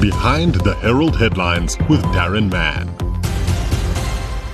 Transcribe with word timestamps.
Behind 0.00 0.54
the 0.54 0.74
Herald 0.76 1.16
headlines 1.16 1.76
with 1.88 2.00
Daron 2.14 2.48
Mann. 2.52 2.97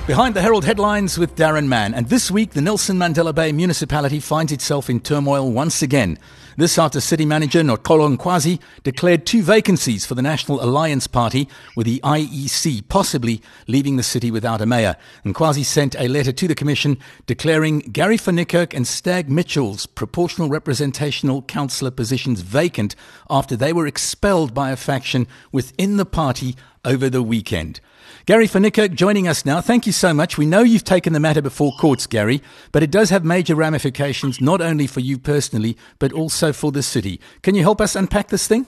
Behind 0.07 0.37
the 0.37 0.43
Herald 0.43 0.67
headlines 0.67 1.17
with 1.17 1.35
Daron 1.35 1.67
Mann. 1.67 1.95
And 1.95 2.11
this 2.11 2.31
week, 2.31 2.51
the 2.51 2.61
Nelson 2.61 2.99
Mandela 2.99 3.35
Bay 3.35 3.53
municipality 3.53 4.21
finds 4.21 4.53
itself 4.53 4.91
in 4.91 5.01
turmoil 5.01 5.51
once 5.51 5.81
again. 5.81 6.19
This 6.59 6.79
after 6.79 7.01
city 7.01 7.25
manager 7.25 7.63
Noxolo 7.63 8.15
Nqwazi 8.15 8.61
declared 8.83 9.25
two 9.25 9.43
vacancies 9.43 10.05
for 10.05 10.15
the 10.15 10.21
National 10.21 10.63
Alliance 10.63 11.07
Party, 11.07 11.49
with 11.75 11.87
the 11.87 12.01
IEC 12.05 12.87
possibly 12.91 13.41
leaving 13.67 13.97
the 13.97 14.03
city 14.03 14.31
without 14.31 14.61
a 14.61 14.67
mayor. 14.67 14.97
Nqwazi 15.25 15.65
sent 15.65 15.97
a 15.99 16.07
letter 16.07 16.33
to 16.33 16.49
the 16.49 16.55
commission 16.55 16.99
declaring 17.25 17.79
Gary 17.79 18.19
van 18.19 18.37
Niekerk 18.37 18.75
and 18.75 18.87
Stag 18.87 19.31
Mitchell's 19.31 19.87
proportional 19.87 20.51
representational 20.51 21.41
councillor 21.41 21.91
positions 21.91 22.43
vacant 22.43 22.95
after 23.31 23.57
they 23.57 23.73
were 23.73 23.87
expelled 23.87 24.53
by 24.53 24.71
a 24.71 24.77
faction 24.77 25.27
within 25.51 25.97
the 25.97 26.05
party 26.05 26.57
over 26.85 27.09
the 27.09 27.23
weekend. 27.23 27.81
Gary 28.27 28.49
Niekerk 28.49 28.95
joining 28.95 29.29
us 29.29 29.45
now. 29.45 29.61
Thank 29.61 29.85
you 29.85 29.93
so 29.93 30.15
much. 30.15 30.39
We 30.39 30.47
know 30.47 30.61
you've 30.61 30.83
taken 30.83 31.13
the 31.13 31.21
matter 31.21 31.43
before 31.43 31.73
courts, 31.73 32.07
Gary, 32.07 32.41
but 32.73 32.83
it 32.83 32.91
does 32.91 33.11
have 33.11 33.23
major 33.23 33.55
ramifications 33.55 34.41
not 34.41 34.63
only 34.63 34.87
for 34.87 35.01
you 35.01 35.19
personally, 35.19 35.77
but 35.99 36.11
also 36.11 36.51
for 36.51 36.73
the 36.73 36.83
city. 36.83 37.21
Can 37.43 37.55
you 37.55 37.61
help 37.61 37.83
us 37.83 37.95
unpack 37.95 38.29
this 38.29 38.49
thing? 38.49 38.67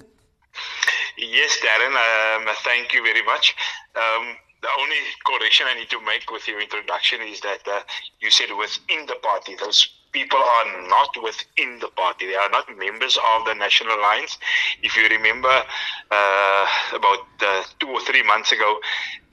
Yes, 1.16 1.58
Daron. 1.64 1.96
Um, 1.96 2.54
thank 2.64 2.92
you 2.92 3.02
very 3.02 3.24
much. 3.24 3.56
Um, 3.94 4.36
the 4.60 4.68
only 4.78 4.96
correction 5.24 5.64
I 5.70 5.74
need 5.78 5.88
to 5.88 6.04
make 6.04 6.30
with 6.30 6.46
your 6.46 6.60
introduction 6.60 7.22
is 7.22 7.40
that 7.40 7.66
uh, 7.66 7.80
you 8.20 8.30
said 8.30 8.48
within 8.58 9.06
the 9.06 9.16
party. 9.22 9.56
Those 9.58 9.88
people 10.16 10.38
are 10.38 10.88
not 10.88 11.10
within 11.22 11.78
the 11.78 11.88
party. 11.88 12.26
They 12.26 12.36
are 12.36 12.48
not 12.48 12.64
members 12.78 13.18
of 13.36 13.44
the 13.44 13.54
National 13.54 13.96
Alliance. 13.98 14.38
If 14.82 14.96
you 14.96 15.06
remember, 15.08 15.54
uh, 16.10 16.66
about 16.94 17.28
uh, 17.42 17.62
two 17.80 17.88
or 17.88 18.00
three 18.00 18.22
months 18.22 18.50
ago, 18.50 18.80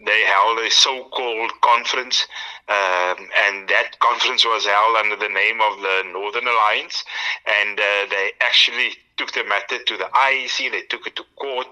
they 0.06 0.24
held 0.24 0.60
a 0.60 0.70
so-called 0.70 1.52
conference, 1.62 2.28
um, 2.68 3.16
and 3.48 3.70
that 3.70 3.98
conference 4.00 4.44
was 4.44 4.66
held 4.66 4.98
under 4.98 5.16
the 5.16 5.30
name 5.30 5.62
of 5.62 5.80
the 5.80 6.04
Northern 6.12 6.48
Alliance, 6.48 7.06
and 7.48 7.80
uh, 7.80 8.06
they 8.10 8.32
actually 8.42 8.92
took 9.18 9.32
the 9.34 9.44
matter 9.44 9.84
to 9.84 9.98
the 9.98 10.10
IEC. 10.14 10.72
They 10.72 10.82
took 10.90 11.08
it 11.08 11.16
to 11.16 11.24
court. 11.36 11.68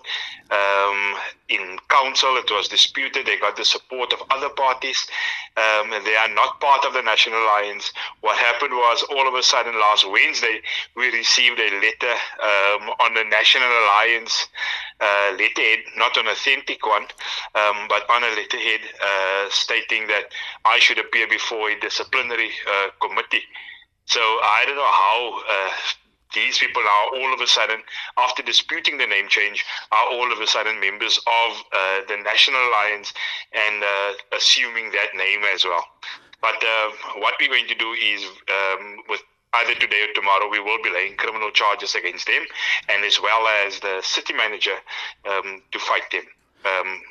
Um, 0.52 1.16
in 1.50 1.78
council, 1.89 2.38
it 2.38 2.50
was 2.52 2.67
disputed. 2.67 3.25
They 3.25 3.38
got 3.38 3.58
the 3.58 3.66
support 3.66 4.14
of 4.14 4.22
other 4.30 4.50
parties. 4.50 5.08
Um, 5.58 5.92
they 6.06 6.16
are 6.16 6.30
not 6.30 6.59
part 6.61 6.86
of 6.86 6.94
the 6.94 7.02
National 7.02 7.39
Alliance. 7.39 7.92
What 8.22 8.38
happened 8.38 8.73
was, 8.73 9.03
all 9.11 9.28
of 9.28 9.33
a 9.33 9.44
sudden, 9.44 9.73
last 9.80 10.09
Wednesday, 10.09 10.61
we 10.95 11.08
received 11.09 11.59
a 11.59 11.72
letter 11.81 12.16
um, 12.42 12.89
on 13.00 13.14
the 13.14 13.23
National 13.23 13.67
Alliance 13.67 14.48
uh, 15.00 15.31
letterhead, 15.38 15.80
not 15.98 16.16
an 16.17 16.28
authentic 16.28 16.86
one, 16.86 17.03
um, 17.55 17.88
but 17.89 18.09
on 18.09 18.23
a 18.23 18.30
letterhead 18.36 18.81
uh, 19.03 19.45
stating 19.50 20.08
that 20.08 20.31
I 20.66 20.80
should 20.80 21.00
appear 21.00 21.28
before 21.28 21.70
a 21.70 21.80
disciplinary 21.80 22.52
uh, 22.70 22.89
committee. 23.05 23.44
So 24.05 24.20
I 24.20 24.64
don't 24.66 24.76
know 24.76 24.83
how 24.83 25.42
uh, 25.50 25.72
these 26.33 26.57
people 26.57 26.81
are 26.81 27.19
all 27.19 27.33
of 27.33 27.41
a 27.41 27.47
sudden, 27.47 27.81
after 28.17 28.43
disputing 28.43 28.97
the 28.97 29.07
name 29.07 29.27
change, 29.27 29.65
are 29.91 30.07
all 30.11 30.31
of 30.31 30.39
a 30.39 30.47
sudden 30.47 30.79
members 30.79 31.17
of 31.19 31.63
uh, 31.73 32.01
the 32.07 32.17
National 32.17 32.59
Alliance 32.59 33.13
and 33.53 33.83
uh, 33.83 34.13
assuming 34.35 34.91
that 34.91 35.15
name 35.15 35.41
as 35.53 35.65
well. 35.65 35.85
But 36.41 36.63
uh, 36.63 36.89
what 37.17 37.35
we're 37.39 37.49
going 37.49 37.67
to 37.67 37.75
do 37.75 37.91
is, 37.91 38.25
um, 38.49 38.97
with 39.09 39.21
either 39.53 39.75
today 39.75 40.07
or 40.09 40.13
tomorrow, 40.13 40.49
we 40.49 40.59
will 40.59 40.81
be 40.83 40.89
laying 40.89 41.15
criminal 41.15 41.52
charges 41.52 41.95
against 41.95 42.27
them, 42.27 42.43
and 42.89 43.03
as 43.03 43.21
well 43.21 43.45
as 43.65 43.79
the 43.79 43.99
city 44.02 44.33
manager 44.33 44.75
um, 45.29 45.61
to 45.71 45.79
fight 45.79 46.09
them. 46.11 46.23
Um, 46.65 47.02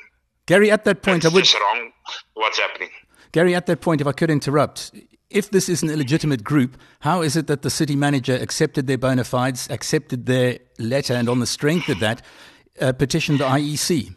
Gary, 0.47 0.71
at 0.71 0.83
that 0.85 1.01
point, 1.01 1.25
I 1.25 1.29
would. 1.29 1.43
Just 1.43 1.59
wrong. 1.59 1.91
What's 2.33 2.59
happening? 2.59 2.89
Gary, 3.31 3.55
at 3.55 3.67
that 3.67 3.79
point, 3.79 4.01
if 4.01 4.07
I 4.07 4.11
could 4.11 4.29
interrupt, 4.29 4.91
if 5.31 5.49
this 5.49 5.69
is 5.69 5.81
an 5.83 5.89
illegitimate 5.89 6.43
group, 6.43 6.77
how 6.99 7.21
is 7.21 7.35
it 7.35 7.47
that 7.47 7.61
the 7.61 7.69
city 7.69 7.95
manager 7.95 8.35
accepted 8.35 8.87
their 8.87 8.97
bona 8.97 9.23
fides, 9.23 9.69
accepted 9.69 10.25
their 10.25 10.59
letter, 10.77 11.13
and 11.13 11.29
on 11.29 11.39
the 11.39 11.47
strength 11.47 11.89
of 11.89 11.99
that, 11.99 12.21
uh, 12.79 12.91
petitioned 12.93 13.39
the 13.39 13.45
IEC? 13.45 14.15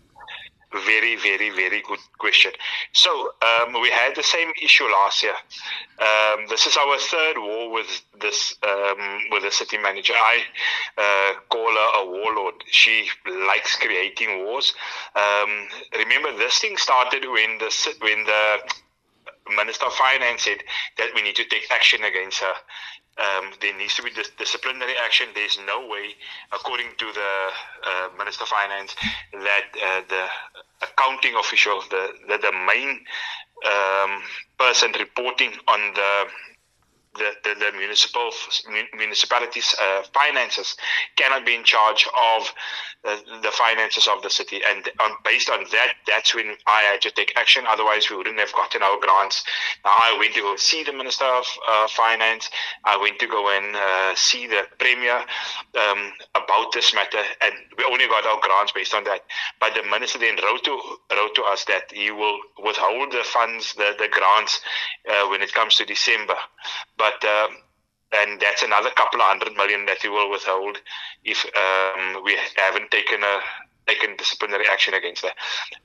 Very, 0.73 1.15
very, 1.15 1.51
very 1.51 1.83
good 1.83 2.01
question. 2.19 2.51
So 2.93 3.33
um, 3.43 3.81
we 3.81 3.91
had 3.91 4.17
the 4.17 4.25
same 4.25 4.51
issue 4.61 4.85
last 4.85 5.23
year. 5.23 5.37
Um, 6.01 6.47
this 6.49 6.67
is 6.67 6.77
our 6.77 6.99
third 6.99 7.39
war 7.39 7.71
with 7.71 8.03
this 8.21 8.57
um, 8.67 9.21
with 9.31 9.45
the 9.45 9.53
city 9.53 9.79
manager. 9.79 10.15
I 10.17 10.43
uh, 10.99 11.39
call 11.49 11.71
her 11.71 12.03
a 12.03 12.07
warlord. 12.11 12.55
She 12.69 13.07
likes 13.47 13.77
creating 13.77 14.45
wars. 14.45 14.75
Um, 15.15 15.69
remember, 15.97 16.37
this 16.37 16.59
thing 16.59 16.77
started 16.77 17.23
when 17.23 17.59
the 17.59 17.71
when 18.01 18.25
the 18.25 18.59
Minister 19.49 19.87
of 19.87 19.95
Finance 19.95 20.43
said 20.43 20.59
that 20.99 21.11
we 21.15 21.23
need 21.23 21.37
to 21.37 21.45
take 21.45 21.71
action 21.71 22.03
against 22.05 22.41
her. 22.41 22.55
Um, 23.17 23.53
there 23.61 23.77
needs 23.77 23.95
to 23.97 24.03
be 24.03 24.11
dis- 24.11 24.31
disciplinary 24.39 24.95
action. 25.05 25.29
There's 25.35 25.59
no 25.67 25.87
way, 25.87 26.15
according 26.53 26.89
to 26.99 27.07
the 27.13 27.33
uh, 27.87 28.09
Minister 28.19 28.43
of 28.43 28.49
Finance, 28.49 28.97
that 29.33 29.65
uh, 29.81 30.01
the 30.09 30.27
accounting 30.83 31.35
official, 31.37 31.81
the 31.91 32.09
the, 32.29 32.39
the 32.39 32.53
main 32.53 33.05
um, 33.65 34.23
person 34.59 34.93
reporting 34.99 35.53
on 35.69 35.81
the 35.95 36.25
the, 37.17 37.31
the, 37.45 37.55
the 37.61 37.77
municipal 37.77 38.31
municipalities' 38.97 39.75
uh, 39.81 40.03
finances 40.13 40.77
cannot 41.17 41.47
be 41.47 41.55
in 41.55 41.65
charge 41.65 42.07
of 42.09 42.53
uh, 43.05 43.17
the 43.43 43.51
finances 43.51 44.09
of 44.09 44.23
the 44.23 44.31
city. 44.31 44.61
And 44.67 44.89
based 45.25 45.51
on 45.51 45.65
that, 45.73 45.95
that's 46.07 46.35
when 46.35 46.57
I 46.67 46.83
had 46.83 47.03
to 47.03 47.11
take 47.11 47.35
action. 47.37 47.65
Otherwise, 47.69 48.09
we 48.09 48.17
wouldn't 48.17 48.39
have 48.39 48.53
gotten 48.55 48.83
our 48.83 48.99
grants. 48.99 49.45
Now, 49.85 49.91
I 49.93 50.17
went 50.19 50.35
to 50.35 50.41
go 50.41 50.57
see 50.57 50.85
the 50.85 50.93
Minister 50.93 51.27
of 51.27 51.45
uh, 51.69 51.89
Finance. 51.89 52.49
I 52.85 52.97
went 52.97 53.19
to 53.19 53.27
go 53.27 53.51
and 53.51 53.77
uh, 53.77 54.15
see 54.15 54.47
the 54.47 54.63
Premier 54.79 55.19
um, 55.19 56.13
about 56.35 56.73
this 56.73 56.95
matter, 56.95 57.21
and 57.43 57.55
we 57.77 57.85
only 57.85 58.07
got 58.09 58.25
our 58.25 58.41
grants 58.41 58.73
based 58.73 58.95
on 58.95 59.05
that. 59.05 59.21
But 59.61 59.75
the 59.75 59.83
Minister 59.83 60.19
then 60.19 60.37
wrote 60.43 60.65
to 60.65 60.81
wrote 61.15 61.35
to 61.35 61.43
us 61.43 61.65
that 61.67 61.93
he 61.93 62.11
will 62.11 62.39
withhold 62.63 63.13
the 63.13 63.23
funds, 63.25 63.75
the 63.75 63.95
the 63.99 64.09
grants, 64.09 64.61
uh, 65.11 65.29
when 65.29 65.43
it 65.43 65.53
comes 65.53 65.77
to 65.77 65.85
December. 65.85 66.37
But 66.97 67.04
um, 67.25 67.57
and 68.17 68.41
that's 68.41 68.63
another 68.63 68.91
couple 68.91 69.21
of 69.21 69.27
hundred 69.27 69.55
million 69.57 69.87
that 69.87 69.99
we 70.03 70.09
will 70.09 70.31
withhold 70.31 70.79
if 71.25 71.45
um, 71.57 72.23
we 72.25 72.37
haven't 72.57 72.91
taken 72.91 73.23
a 73.23 73.41
taken 73.87 74.17
disciplinary 74.17 74.65
action 74.71 74.95
against 74.95 75.25
her. 75.25 75.33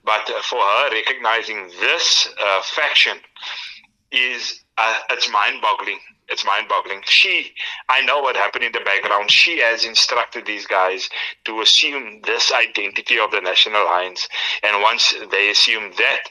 But 0.04 0.28
uh, 0.30 0.40
for 0.42 0.60
her, 0.60 0.90
recognizing 0.90 1.68
this 1.80 2.28
uh, 2.40 2.62
faction 2.62 3.18
is 4.12 4.60
uh, 4.78 4.98
it's 5.10 5.30
mind-boggling. 5.30 5.98
It's 6.28 6.44
mind-boggling. 6.44 7.02
She, 7.04 7.52
I 7.88 8.02
know 8.02 8.20
what 8.20 8.36
happened 8.36 8.64
in 8.64 8.72
the 8.72 8.80
background. 8.80 9.30
She 9.30 9.58
has 9.58 9.84
instructed 9.84 10.46
these 10.46 10.64
guys 10.64 11.10
to 11.44 11.60
assume 11.60 12.20
this 12.24 12.52
identity 12.52 13.18
of 13.18 13.32
the 13.32 13.40
National 13.40 13.82
Alliance, 13.82 14.28
and 14.62 14.80
once 14.80 15.12
they 15.32 15.50
assume 15.50 15.92
that, 15.98 16.22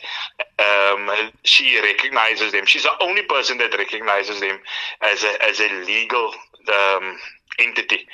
um, 0.57 1.31
she 1.43 1.79
recognizes 1.81 2.53
them. 2.53 2.65
She's 2.65 2.83
the 2.83 3.03
only 3.03 3.23
person 3.23 3.57
that 3.57 3.77
recognizes 3.77 4.39
them 4.39 4.59
as 5.01 5.23
a 5.23 5.43
as 5.43 5.59
a 5.59 5.69
legal 5.85 6.33
um, 6.73 7.17
entity. 7.59 8.07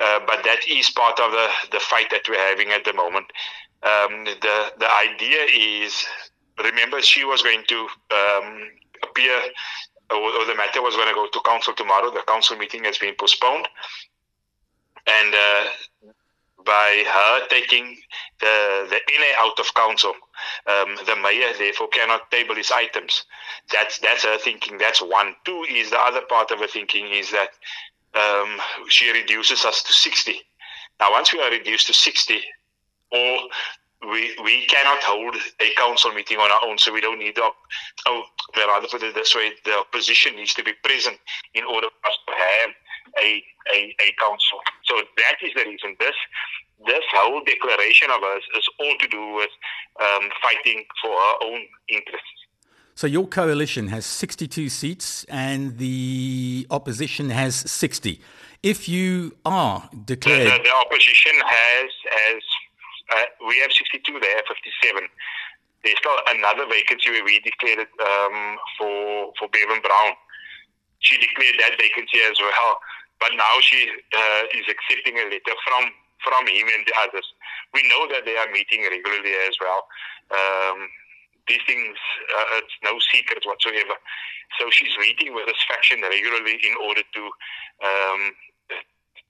Uh, 0.00 0.18
but 0.26 0.42
that 0.42 0.66
is 0.68 0.90
part 0.90 1.20
of 1.20 1.30
the, 1.30 1.48
the 1.70 1.80
fight 1.80 2.10
that 2.10 2.28
we're 2.28 2.48
having 2.48 2.70
at 2.70 2.84
the 2.84 2.92
moment. 2.92 3.26
Um, 3.84 4.24
the 4.24 4.72
the 4.78 4.92
idea 4.92 5.46
is, 5.54 6.04
remember, 6.62 7.00
she 7.02 7.24
was 7.24 7.42
going 7.42 7.62
to 7.68 7.78
um, 8.10 8.70
appear, 9.14 9.40
or, 10.10 10.18
or, 10.18 10.44
the 10.46 10.54
matter 10.54 10.82
was 10.82 10.96
going 10.96 11.08
to 11.08 11.14
go 11.14 11.28
to 11.32 11.40
council 11.44 11.72
tomorrow. 11.74 12.10
The 12.10 12.22
council 12.26 12.56
meeting 12.56 12.84
has 12.84 12.98
been 12.98 13.14
postponed, 13.18 13.68
and 15.06 15.34
uh, 15.34 15.64
by 16.64 17.04
her 17.06 17.46
taking 17.48 17.96
the 18.40 18.86
the 18.90 19.00
NA 19.18 19.32
out 19.38 19.58
of 19.58 19.72
council, 19.74 20.12
um, 20.66 20.96
the 21.06 21.16
mayor 21.16 21.52
therefore 21.58 21.88
cannot 21.88 22.30
table 22.30 22.54
his 22.54 22.70
items. 22.70 23.24
That's 23.72 23.98
that's 23.98 24.24
her 24.24 24.38
thinking. 24.38 24.78
That's 24.78 25.00
one. 25.00 25.34
Two 25.44 25.64
is 25.70 25.90
the 25.90 26.00
other 26.00 26.22
part 26.28 26.50
of 26.50 26.60
her 26.60 26.66
thinking 26.66 27.08
is 27.08 27.30
that 27.30 27.50
um, 28.14 28.60
she 28.88 29.10
reduces 29.10 29.64
us 29.64 29.82
to 29.82 29.92
60. 29.92 30.40
Now, 31.00 31.10
once 31.10 31.32
we 31.32 31.40
are 31.40 31.50
reduced 31.50 31.88
to 31.88 31.94
60, 31.94 32.40
or 33.10 33.38
we 34.10 34.36
we 34.42 34.66
cannot 34.66 35.02
hold 35.02 35.36
a 35.60 35.74
council 35.76 36.12
meeting 36.12 36.38
on 36.38 36.50
our 36.50 36.60
own, 36.68 36.78
so 36.78 36.92
we 36.92 37.00
don't 37.00 37.18
need 37.18 37.36
the. 37.36 37.50
Oh, 38.06 38.22
rather 38.56 38.88
put 38.88 39.02
it 39.02 39.14
this 39.14 39.34
way: 39.34 39.52
the 39.64 39.78
opposition 39.78 40.36
needs 40.36 40.54
to 40.54 40.64
be 40.64 40.72
present 40.82 41.18
in 41.54 41.64
order 41.64 41.88
for 41.88 42.08
us 42.08 42.18
to 42.26 42.34
have 42.34 42.70
a 43.22 43.42
a, 43.74 43.96
a 44.00 44.14
council. 44.18 44.58
So 44.84 44.96
that 45.16 45.36
is 45.42 45.52
the 45.54 45.64
reason. 45.64 45.96
This 45.98 46.16
this 46.86 47.04
whole 47.12 47.42
declaration 47.44 48.10
of 48.10 48.22
us 48.22 48.42
is 48.56 48.68
all 48.80 48.94
to 48.98 49.08
do 49.08 49.34
with 49.34 49.50
um, 50.00 50.28
fighting 50.42 50.84
for 51.02 51.12
our 51.12 51.36
own 51.42 51.60
interests. 51.88 52.44
So 52.96 53.08
your 53.08 53.26
coalition 53.26 53.88
has 53.88 54.06
62 54.06 54.68
seats 54.68 55.24
and 55.28 55.78
the 55.78 56.66
opposition 56.70 57.30
has 57.30 57.56
60. 57.56 58.20
If 58.62 58.88
you 58.88 59.36
are 59.44 59.90
declared... 60.04 60.46
The, 60.46 60.58
the, 60.58 60.62
the 60.62 60.74
opposition 60.74 61.32
has, 61.44 61.90
has 62.10 62.42
uh, 63.10 63.28
we 63.46 63.58
have 63.60 63.72
62, 63.72 64.00
they 64.20 64.32
have 64.32 64.48
57. 64.48 65.04
There's 65.84 66.00
still 66.00 66.16
another 66.32 66.64
vacancy 66.64 67.12
where 67.12 67.24
we 67.24 67.40
declared 67.44 67.84
it 67.84 67.92
um, 68.00 68.56
for 68.80 69.36
for 69.36 69.46
Bevan 69.52 69.84
Brown. 69.84 70.16
She 71.04 71.20
declared 71.20 71.60
that 71.60 71.76
vacancy 71.76 72.24
as 72.24 72.40
well, 72.40 72.80
but 73.20 73.36
now 73.36 73.60
she 73.60 73.92
uh, 74.16 74.42
is 74.56 74.64
accepting 74.64 75.20
a 75.20 75.28
letter 75.28 75.56
from 75.68 75.92
from 76.24 76.48
him 76.48 76.64
and 76.72 76.88
the 76.88 76.96
others. 77.04 77.28
We 77.76 77.84
know 77.92 78.08
that 78.08 78.24
they 78.24 78.40
are 78.40 78.48
meeting 78.48 78.80
regularly 78.88 79.36
as 79.44 79.60
well. 79.60 79.84
Um, 80.32 80.88
these 81.48 81.60
things, 81.68 81.96
uh, 82.32 82.64
it's 82.64 82.76
no 82.80 82.96
secret 83.12 83.44
whatsoever. 83.44 84.00
So 84.58 84.72
she's 84.72 84.96
meeting 84.96 85.34
with 85.34 85.44
this 85.44 85.60
faction 85.68 86.00
regularly 86.00 86.56
in 86.64 86.74
order 86.80 87.04
to 87.04 87.22
um, 87.84 88.20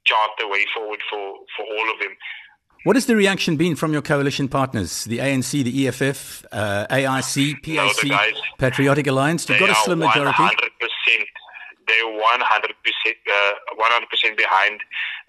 chart 0.05 0.31
the 0.39 0.47
way 0.47 0.65
forward 0.71 1.01
for, 1.11 1.43
for 1.57 1.65
all 1.67 1.91
of 1.91 1.99
them. 1.99 2.15
What 2.85 2.97
has 2.97 3.07
the 3.07 3.17
reaction 3.17 3.57
been 3.57 3.77
from 3.77 3.95
your 3.95 4.03
coalition 4.03 4.47
partners, 4.47 5.05
the 5.05 5.17
ANC, 5.17 5.65
the 5.65 5.89
EFF, 5.89 6.45
uh, 6.53 6.87
AIC, 6.91 7.63
PAC, 7.63 8.05
no, 8.05 8.11
guys, 8.11 8.35
Patriotic 8.59 9.07
Alliance? 9.07 9.49
You've 9.49 9.59
got 9.59 9.71
a 9.71 9.75
slim 9.75 10.01
majority. 10.01 10.43
100% 10.43 10.53
they're 11.87 12.05
100%, 12.05 12.19
uh, 12.19 13.53
100% 13.79 14.37
behind 14.37 14.81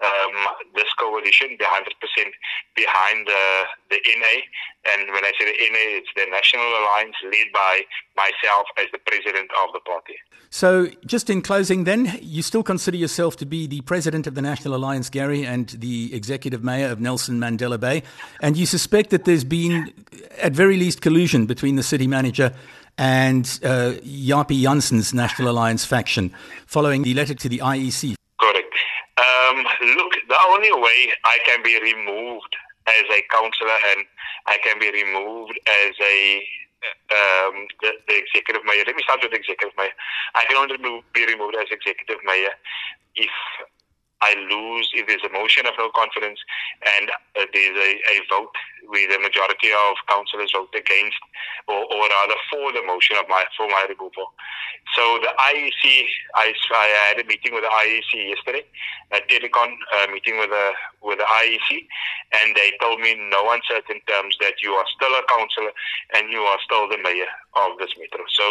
um, 0.02 0.46
this 0.74 0.90
coalition, 0.98 1.56
they're 1.58 1.68
100% 1.68 1.84
behind 2.74 3.28
uh, 3.28 3.64
the 3.90 3.96
NA. 3.96 4.34
And 4.92 5.12
when 5.12 5.24
I 5.24 5.32
say 5.38 5.46
the 5.46 5.58
NA, 5.72 5.98
it's 5.98 6.08
the 6.14 6.26
National 6.30 6.64
Alliance 6.64 7.16
led 7.24 7.52
by 7.52 7.80
myself 8.16 8.66
as 8.78 8.86
the 8.92 8.98
president 8.98 9.50
of 9.62 9.72
the 9.72 9.80
party. 9.80 10.14
So, 10.50 10.88
just 11.04 11.28
in 11.28 11.42
closing, 11.42 11.84
then, 11.84 12.18
you 12.22 12.42
still 12.42 12.62
consider 12.62 12.96
yourself 12.96 13.36
to 13.38 13.46
be 13.46 13.66
the 13.66 13.80
president 13.82 14.26
of 14.26 14.34
the 14.34 14.42
National 14.42 14.76
Alliance, 14.76 15.10
Gary, 15.10 15.44
and 15.44 15.68
the 15.68 16.14
executive 16.14 16.62
mayor 16.62 16.88
of 16.88 17.00
Nelson 17.00 17.40
Mandela 17.40 17.78
Bay. 17.78 18.04
And 18.40 18.56
you 18.56 18.64
suspect 18.64 19.10
that 19.10 19.24
there's 19.24 19.44
been, 19.44 19.92
at 20.40 20.52
very 20.52 20.76
least, 20.76 21.00
collusion 21.00 21.46
between 21.46 21.76
the 21.76 21.82
city 21.82 22.06
manager 22.06 22.52
and 22.98 23.60
uh, 23.62 23.94
Japie 24.02 24.62
Jansen's 24.62 25.12
National 25.12 25.50
Alliance 25.50 25.84
faction 25.84 26.34
following 26.66 27.02
the 27.02 27.14
letter 27.14 27.34
to 27.34 27.48
the 27.48 27.58
IEC. 27.58 28.14
Correct. 28.40 28.74
Um, 29.18 29.64
look, 29.96 30.12
the 30.28 30.38
only 30.48 30.72
way 30.72 31.12
I 31.24 31.38
can 31.44 31.62
be 31.62 31.78
removed 31.80 32.56
as 32.86 33.04
a 33.10 33.22
councillor 33.30 33.78
and 33.96 34.06
I 34.46 34.58
can 34.62 34.78
be 34.78 34.90
removed 34.90 35.58
as 35.66 35.94
a 36.00 36.42
um, 37.10 37.66
the, 37.82 37.92
the, 38.06 38.16
executive 38.16 38.62
mayor. 38.64 38.84
Let 38.86 38.94
me 38.94 39.02
start 39.02 39.20
with 39.22 39.32
the 39.32 39.38
executive 39.38 39.76
mayor. 39.76 39.96
I 40.34 40.44
can 40.44 40.56
only 40.56 40.76
be 40.78 41.26
removed 41.26 41.56
as 41.58 41.66
executive 41.72 42.22
mayor 42.24 42.54
if 43.16 43.30
I 44.20 44.34
lose 44.48 44.88
if 44.94 45.06
there's 45.06 45.24
a 45.28 45.32
motion 45.32 45.66
of 45.66 45.74
no 45.78 45.90
confidence 45.94 46.40
and 46.98 47.10
uh, 47.36 47.44
there's 47.52 47.76
a, 47.76 47.90
a, 47.96 48.16
vote 48.30 48.54
where 48.86 49.08
the 49.10 49.18
majority 49.18 49.70
of 49.72 49.96
councillors 50.08 50.52
vote 50.54 50.74
against 50.74 51.18
or, 51.68 51.84
or, 51.84 52.08
rather 52.08 52.38
for 52.50 52.72
the 52.72 52.82
motion 52.86 53.16
of 53.18 53.28
my 53.28 53.44
for 53.56 53.68
my 53.68 53.86
removal. 53.88 54.32
So 54.94 55.18
the 55.18 55.34
IEC, 55.34 56.06
I, 56.34 56.54
I 56.54 56.86
had 57.10 57.18
a 57.18 57.26
meeting 57.26 57.54
with 57.54 57.64
the 57.64 57.74
IEC 57.74 58.30
yesterday, 58.30 58.64
a 59.10 59.18
telecon 59.26 59.74
uh, 59.98 60.06
meeting 60.12 60.38
with 60.38 60.50
the 60.50 60.70
with 61.02 61.18
the 61.18 61.24
IEC, 61.26 61.86
and 62.42 62.54
they 62.54 62.72
told 62.80 63.00
me 63.00 63.12
in 63.12 63.30
no 63.30 63.50
uncertain 63.50 64.00
terms 64.06 64.36
that 64.40 64.62
you 64.62 64.72
are 64.72 64.86
still 64.94 65.12
a 65.14 65.22
councillor 65.28 65.72
and 66.14 66.30
you 66.30 66.40
are 66.40 66.58
still 66.64 66.88
the 66.88 66.98
mayor 66.98 67.30
of 67.56 67.78
this 67.78 67.90
metro. 67.98 68.24
So 68.30 68.46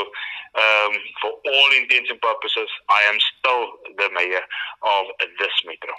um, 0.60 0.94
for 1.22 1.32
all 1.32 1.70
intents 1.76 2.12
and 2.12 2.20
purposes, 2.22 2.70
I 2.90 3.02
am 3.08 3.18
still 3.40 3.68
the 3.98 4.10
mayor 4.14 4.44
of 4.84 5.06
this 5.40 5.56
metro. 5.66 5.96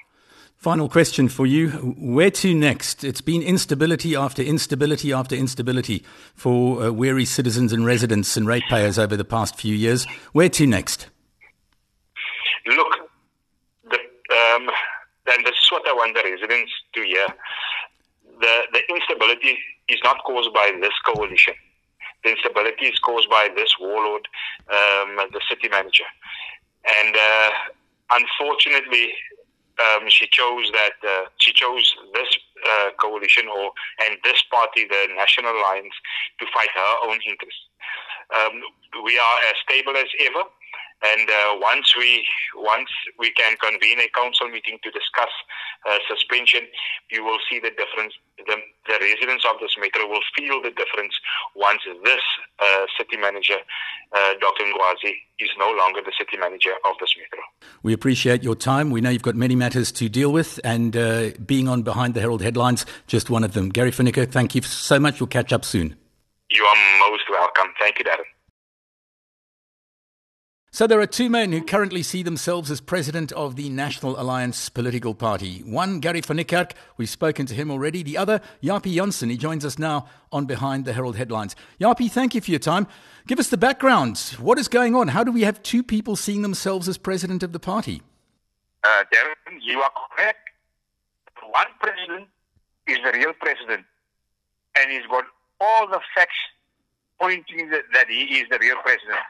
Final 0.57 0.89
question 0.89 1.29
for 1.29 1.47
you. 1.47 1.69
Where 1.99 2.31
to 2.31 2.55
next? 2.55 3.05
It's 3.05 3.21
been 3.21 3.43
instability 3.43 4.17
after 4.17 4.43
instability 4.43 5.13
after 5.13 5.37
instability 5.37 6.03
for 6.35 6.83
uh, 6.83 6.91
weary 6.91 7.25
citizens 7.25 7.73
and 7.73 7.85
residents 7.85 8.37
and 8.37 8.47
ratepayers 8.47 8.99
over 8.99 9.17
the 9.17 9.25
past 9.25 9.61
few 9.61 9.75
years. 9.75 10.07
Where 10.33 10.49
to 10.49 10.67
next? 10.67 11.09
Look, 12.67 12.89
the, 13.91 13.97
um, 13.97 14.71
and 15.29 15.45
this 15.47 15.55
is 15.55 15.69
what 15.71 15.87
I 15.87 15.93
want 15.93 16.17
the 16.17 16.29
residents 16.29 16.73
to 16.95 17.03
hear. 17.03 17.29
The, 18.41 18.63
the 18.73 18.81
instability 18.93 19.59
is 19.89 19.99
not 20.03 20.25
caused 20.25 20.53
by 20.53 20.73
this 20.81 20.95
coalition. 21.05 21.55
The 22.25 22.31
instability 22.31 22.87
is 22.87 22.99
caused 22.99 23.31
by 23.31 23.51
this 23.55 23.75
warlord, 23.79 24.27
um, 24.69 25.17
the 25.33 25.41
city 25.49 25.69
manager. 25.69 26.05
And 27.03 27.15
uh, 27.15 27.51
unfortunately, 28.11 29.13
um, 29.79 30.09
she 30.09 30.27
chose 30.31 30.71
that 30.73 30.97
uh, 31.07 31.29
she 31.39 31.53
chose 31.53 31.95
this 32.15 32.39
uh, 32.69 32.91
coalition 32.99 33.49
or 33.49 33.73
and 34.07 34.19
this 34.25 34.43
party, 34.51 34.87
the 34.89 35.09
National 35.15 35.53
Alliance, 35.53 35.95
to 36.41 36.47
fight 36.53 36.71
her 36.75 36.95
own 37.09 37.19
interests. 37.29 37.65
Um, 38.35 38.63
we 39.05 39.19
are 39.19 39.39
as 39.49 39.57
stable 39.69 39.97
as 39.97 40.09
ever. 40.21 40.43
And 41.05 41.29
uh, 41.29 41.61
once 41.61 41.93
we 41.99 42.25
once 42.57 42.89
we 43.19 43.31
can 43.33 43.57
convene 43.61 44.01
a 44.01 44.09
council 44.17 44.49
meeting 44.49 44.79
to 44.83 44.91
discuss 44.91 45.29
uh, 45.85 45.99
suspension, 46.09 46.65
you 47.11 47.23
will 47.23 47.39
see 47.51 47.61
the 47.61 47.69
difference. 47.69 48.15
The, 48.39 48.57
the, 48.89 48.97
residents 49.01 49.45
of 49.45 49.61
this 49.61 49.77
metro 49.79 50.07
will 50.09 50.25
feel 50.37 50.63
the 50.63 50.71
difference 50.71 51.13
once 51.55 51.83
this 52.05 52.25
uh, 52.61 52.87
city 52.97 53.17
manager, 53.17 53.61
uh, 54.15 54.35
Dr. 54.41 54.65
Nqwazi, 54.65 55.13
is 55.39 55.51
no 55.59 55.71
longer 55.71 56.01
the 56.05 56.13
city 56.19 56.37
manager 56.39 56.73
of 56.85 56.95
this 57.01 57.15
metro. 57.19 57.43
We 57.83 57.93
appreciate 57.93 58.43
your 58.43 58.55
time. 58.55 58.91
We 58.91 59.01
know 59.01 59.11
you've 59.11 59.23
got 59.23 59.35
many 59.35 59.55
matters 59.55 59.93
to 59.93 60.09
deal 60.09 60.33
with, 60.33 60.61
and 60.65 60.97
uh, 60.97 61.31
being 61.45 61.69
on 61.69 61.83
Behind 61.83 62.15
the 62.15 62.21
Herald 62.21 62.43
headlines, 62.43 62.87
just 63.07 63.31
one 63.31 63.45
of 63.45 63.53
them. 63.53 63.69
Gary 63.69 63.91
van 63.91 64.07
Niekerk, 64.07 64.31
thank 64.31 64.55
you 64.55 64.63
so 64.63 64.99
much. 64.99 65.21
We'll 65.21 65.27
catch 65.27 65.53
up 65.53 65.65
soon. 65.65 65.97
You 66.51 66.65
are 66.65 67.11
most 67.11 67.25
welcome. 67.31 67.73
Thank 67.81 67.99
you, 67.99 68.05
Daron. 68.05 68.36
So 70.77 70.87
there 70.87 71.01
are 71.01 71.07
two 71.07 71.31
men 71.31 71.53
who 71.53 71.65
currently 71.65 72.03
see 72.03 72.23
themselves 72.23 72.71
as 72.71 72.83
president 72.83 73.33
of 73.33 73.57
the 73.57 73.71
National 73.71 74.21
Alliance 74.21 74.69
political 74.69 75.15
party. 75.15 75.61
One, 75.65 76.01
Gary 76.01 76.21
van 76.21 76.45
we've 76.99 77.09
spoken 77.09 77.47
to 77.47 77.55
him 77.55 77.71
already. 77.71 78.03
The 78.03 78.19
other, 78.19 78.43
Japie 78.63 78.95
Jansen, 78.95 79.31
he 79.31 79.39
joins 79.39 79.65
us 79.65 79.79
now 79.79 80.07
on 80.31 80.45
Behind 80.45 80.85
the 80.85 80.93
Herald 80.93 81.17
Headlines. 81.17 81.57
Japie, 81.81 82.09
thank 82.09 82.35
you 82.35 82.43
for 82.43 82.51
your 82.51 82.61
time. 82.61 82.87
Give 83.27 83.39
us 83.39 83.49
the 83.49 83.57
background. 83.57 84.19
What 84.39 84.59
is 84.59 84.69
going 84.69 84.95
on? 84.95 85.09
How 85.09 85.25
do 85.25 85.33
we 85.33 85.45
have 85.45 85.63
two 85.63 85.83
people 85.83 86.15
seeing 86.15 86.43
themselves 86.43 86.91
as 86.91 86.99
president 86.99 87.43
of 87.43 87.55
the 87.55 87.59
party? 87.59 88.03
Uh, 88.85 89.05
Daron, 89.11 89.59
you 89.63 89.81
are 89.81 89.93
correct. 90.11 90.51
One 91.43 91.69
president 91.81 92.29
is 92.87 92.99
the 93.03 93.19
real 93.19 93.33
president, 93.41 93.87
and 94.79 94.91
he's 94.91 95.07
got 95.11 95.25
all 95.59 95.89
the 95.89 96.01
facts 96.15 96.37
pointing 97.19 97.71
that 97.71 98.11
he 98.11 98.25
is 98.25 98.45
the 98.51 98.59
real 98.59 98.77
president. 98.85 99.25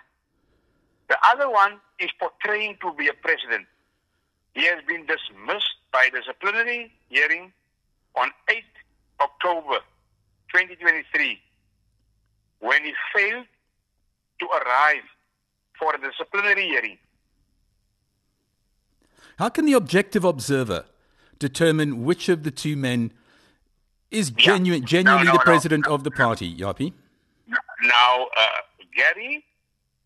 The 1.08 1.16
other 1.32 1.50
one 1.50 1.80
is 1.98 2.10
portraying 2.18 2.78
to 2.82 2.92
be 2.94 3.08
a 3.08 3.12
president. 3.14 3.66
He 4.54 4.64
has 4.66 4.82
been 4.86 5.06
dismissed 5.06 5.76
by 5.92 6.08
disciplinary 6.12 6.92
hearing 7.08 7.52
on 8.16 8.30
8 8.48 8.56
October 9.20 9.78
2023 10.52 11.40
when 12.60 12.84
he 12.84 12.92
failed 13.14 13.46
to 14.40 14.46
arrive 14.46 15.02
for 15.78 15.94
a 15.94 16.00
disciplinary 16.00 16.68
hearing. 16.68 16.98
How 19.38 19.50
can 19.50 19.66
the 19.66 19.75
objective 19.75 20.25
observer 20.25 20.86
determine 21.38 22.04
which 22.04 22.28
of 22.28 22.42
the 22.42 22.50
two 22.50 22.76
men 22.76 23.12
is 24.10 24.30
genuine, 24.30 24.82
yeah. 24.82 24.86
genuinely 24.86 25.26
no, 25.26 25.32
no, 25.32 25.38
the 25.38 25.44
president 25.44 25.86
no, 25.86 25.94
of 25.94 26.04
the 26.04 26.10
party, 26.10 26.54
Japie? 26.54 26.94
Now, 27.82 28.26
uh, 28.36 28.46
Gary 28.94 29.44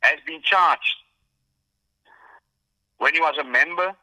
has 0.01 0.19
been 0.27 0.43
charged 0.43 0.97
when 2.99 3.15
he 3.15 3.21
was 3.21 3.37
a 3.39 3.45
member 3.45 3.95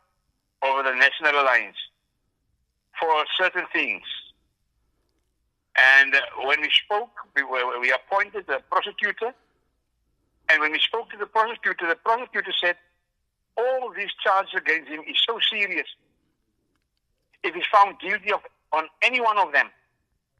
of 0.62 0.86
the 0.86 0.94
National 0.94 1.42
Alliance 1.42 1.77
for 3.00 3.25
certain 3.38 3.66
things. 3.72 4.04
And 5.77 6.16
uh, 6.16 6.20
when 6.44 6.62
we 6.62 6.70
spoke, 6.86 7.12
we, 7.36 7.44
we 7.44 7.92
appointed 7.92 8.50
a 8.50 8.60
prosecutor. 8.72 9.34
And 10.50 10.62
when 10.62 10.72
we 10.72 10.80
spoke 10.80 11.12
to 11.12 11.18
the 11.18 11.27
prosecutor, 11.27 11.88
the 11.88 11.96
prosecutor 11.96 12.51
said, 12.60 12.75
all 13.58 13.92
these 13.96 14.10
charges 14.24 14.54
against 14.56 14.89
him 14.89 15.01
is 15.08 15.18
so 15.27 15.39
serious. 15.51 15.88
If 17.44 17.54
he's 17.54 17.66
found 17.72 18.00
guilty 18.00 18.32
of 18.32 18.42
on 18.72 18.88
any 19.01 19.22
one 19.22 19.38
of 19.38 19.51
them, 19.54 19.68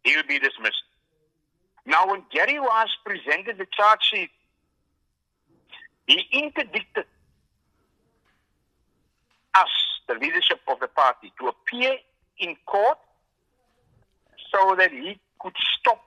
he 0.04 0.16
will 0.16 0.28
be 0.28 0.40
dismissed. 0.40 0.84
Now, 1.86 2.10
when 2.10 2.24
Gary 2.32 2.60
was 2.60 2.90
presented 3.06 3.58
the 3.58 3.68
charge 3.72 4.00
sheet, 4.02 4.30
he 6.08 6.26
interdicted 6.32 7.06
us, 9.56 9.68
the 10.08 10.14
leadership 10.16 10.60
of 10.68 10.80
the 10.80 10.88
party, 10.88 11.32
to 11.40 11.50
appear 11.50 11.96
in 12.40 12.56
court 12.66 12.98
so 14.52 14.76
that 14.78 14.92
he 14.92 15.20
could 15.40 15.54
stop 15.80 16.02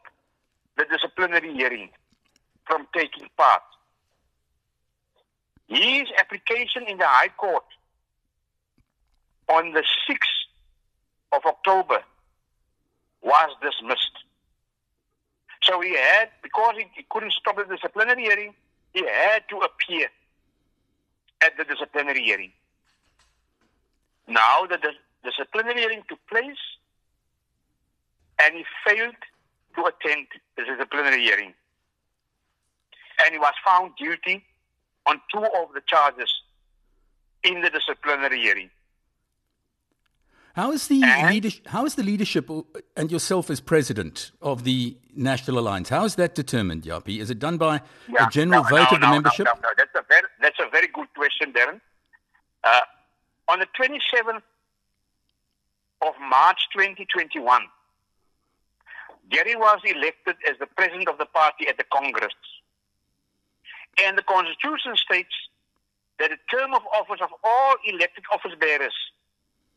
the 0.77 0.87
disciplinary 0.91 1.53
hearing 1.53 1.91
from 2.67 2.87
taking 2.95 3.29
part. 3.37 3.63
His 5.69 6.05
application 6.19 6.85
in 6.89 6.99
the 6.99 7.07
High 7.07 7.29
Court 7.37 7.65
on 9.49 9.73
the 9.73 9.85
6th 10.09 10.41
of 11.33 11.43
October 11.45 12.03
was 13.23 13.51
dismissed. 13.63 14.25
So 15.63 15.81
he 15.81 15.95
had, 15.95 16.31
because 16.43 16.75
he, 16.79 16.87
he 16.95 17.05
couldn't 17.11 17.33
stop 17.33 17.57
the 17.57 17.65
disciplinary 17.65 18.23
hearing, 18.23 18.55
he 18.93 19.07
had 19.07 19.43
to 19.49 19.59
appear 19.59 20.09
at 21.43 21.57
the 21.57 21.65
disciplinary 21.65 22.23
hearing. 22.23 22.53
Now 24.29 24.67
the 24.67 24.79
disciplinary 25.25 25.81
hearing 25.81 26.03
took 26.09 26.19
place 26.29 26.59
and 28.43 28.55
he 28.55 28.65
failed 28.87 29.15
to 29.77 29.85
attend 29.85 30.27
the 30.57 30.65
disciplinary 30.65 31.23
hearing. 31.23 31.55
And 33.25 33.33
he 33.33 33.39
was 33.39 33.55
found 33.65 33.97
guilty 33.97 34.45
on 35.07 35.21
two 35.33 35.45
of 35.45 35.75
the 35.75 35.83
charges 35.87 36.33
in 37.43 37.61
the 37.61 37.71
disciplinary 37.71 38.41
hearing. 38.41 38.71
How 40.55 40.73
is 40.73 40.89
the 40.89 41.01
leadership, 41.31 41.69
how 41.69 41.85
is 41.85 41.95
the 41.95 42.03
leadership 42.03 42.51
and 42.97 43.11
yourself 43.11 43.51
as 43.51 43.61
president 43.61 44.33
of 44.43 44.65
the 44.65 44.97
National 45.15 45.59
Alliance? 45.61 45.89
How 45.89 46.05
is 46.05 46.17
that 46.17 46.35
determined, 46.35 46.83
Japie? 46.83 47.21
Is 47.21 47.31
it 47.31 47.39
done 47.39 47.57
by 47.57 47.83
yeah, 48.09 48.27
a 48.27 48.31
general 48.31 48.65
no, 48.65 48.69
vote 48.69 48.89
no, 48.91 48.97
of 48.97 49.01
the 49.01 49.07
no, 49.07 49.13
membership? 49.13 49.47
No, 49.47 49.53
no, 49.63 49.69
that's 49.77 49.95
a 49.95 50.03
very 50.09 50.27
that's 50.41 50.59
a 50.59 50.69
very 50.71 50.89
good 50.89 51.07
question, 51.15 51.53
Daron. 51.53 51.81
Uh, 52.65 52.81
on 53.49 53.61
the 53.61 53.67
27th 53.79 54.43
of 56.03 56.15
March 56.21 56.59
2021, 56.73 57.63
Gary 59.31 59.55
was 59.55 59.81
elected 59.85 60.37
as 60.49 60.59
the 60.59 60.67
president 60.67 61.09
of 61.09 61.19
the 61.19 61.27
party 61.27 61.69
at 61.69 61.79
the 61.79 61.85
Congress. 61.93 62.35
And 64.05 64.19
the 64.19 64.23
Constitution 64.23 64.97
states 64.97 65.35
that 66.19 66.31
the 66.31 66.39
term 66.51 66.75
of 66.75 66.83
office 66.93 67.21
of 67.23 67.31
all 67.45 67.77
elected 67.87 68.25
office 68.33 68.53
bearers 68.59 68.95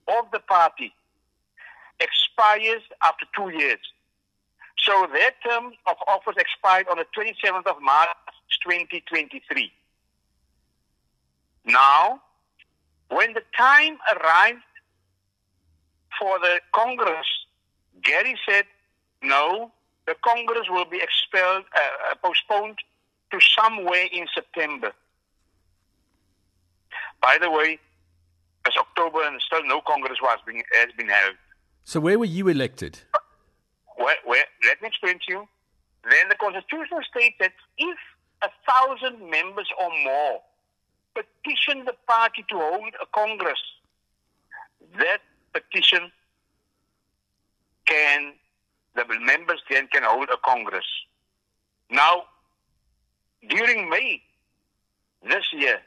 of 0.08 0.26
the 0.32 0.40
party 0.40 0.94
expires 2.00 2.82
after 3.02 3.26
two 3.36 3.50
years. 3.58 3.80
So 4.78 5.08
their 5.12 5.32
term 5.48 5.74
of 5.88 5.96
office 6.08 6.36
expired 6.38 6.88
on 6.90 6.98
the 6.98 7.06
27th 7.18 7.68
of 7.68 7.82
March 7.82 8.10
2023. 8.64 9.72
Now, 11.66 12.22
when 13.10 13.34
the 13.34 13.44
time 13.58 13.98
arrived 14.16 14.64
for 16.20 16.40
the 16.40 16.60
Congress, 16.74 17.28
Gary 18.02 18.38
said, 18.48 18.66
no, 19.22 19.72
the 20.06 20.16
Congress 20.22 20.68
will 20.70 20.86
be 20.86 20.98
expelled, 21.02 21.64
uh, 21.76 22.12
uh 22.12 22.16
postponed 22.22 22.78
to 23.32 23.40
somewhere 23.40 24.08
in 24.12 24.28
September. 24.34 24.92
By 27.22 27.38
the 27.40 27.50
way, 27.50 27.80
October 28.94 29.24
and 29.26 29.42
still 29.42 29.64
no 29.66 29.82
Congress 29.82 30.20
was 30.22 30.38
being, 30.46 30.64
has 30.74 30.90
been 30.98 31.10
held. 31.10 31.36
So 31.84 32.00
where 32.00 32.18
were 32.20 32.26
you 32.26 32.48
elected? 32.48 33.00
Where, 33.98 34.16
let 34.66 34.82
me 34.82 34.88
explain 34.88 35.20
to 35.28 35.34
you. 35.34 35.48
Then 36.10 36.30
the 36.30 36.36
Constitution 36.36 37.00
states 37.10 37.36
that 37.40 37.54
if 37.78 37.98
a 38.44 38.50
thousand 38.68 39.30
members 39.30 39.68
or 39.80 39.90
more 40.04 40.42
petition 41.14 41.86
the 41.86 41.94
party 42.08 42.44
to 42.50 42.56
hold 42.56 42.94
a 43.02 43.06
Congress, 43.14 43.60
that 44.98 45.20
petition 45.54 46.12
can, 47.86 48.34
the 48.96 49.06
members 49.22 49.62
then 49.70 49.88
can 49.88 50.04
hold 50.04 50.30
a 50.30 50.38
Congress. 50.44 50.86
Now, 51.90 52.24
during 53.48 53.90
May 53.90 54.22
this 55.24 55.46
year, 55.54 55.80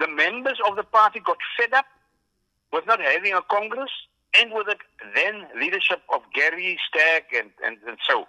the 0.00 0.08
members 0.08 0.58
of 0.66 0.76
the 0.76 0.82
party 0.82 1.20
got 1.20 1.36
fed 1.56 1.72
up 1.74 1.84
with 2.72 2.86
not 2.86 3.00
having 3.00 3.34
a 3.34 3.42
Congress 3.42 3.90
and 4.38 4.52
with 4.52 4.66
the 4.66 4.76
then 5.14 5.46
leadership 5.60 6.00
of 6.12 6.22
Gary 6.34 6.78
Stag 6.88 7.24
and, 7.34 7.50
and, 7.64 7.76
and 7.86 7.98
so. 8.08 8.26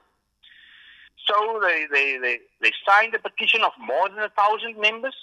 So 1.28 1.60
they, 1.62 1.86
they, 1.92 2.18
they, 2.22 2.40
they 2.62 2.72
signed 2.88 3.16
a 3.16 3.20
petition 3.20 3.62
of 3.64 3.72
more 3.80 4.10
than 4.10 4.20
a 4.20 4.30
thousand 4.30 4.80
members 4.80 5.16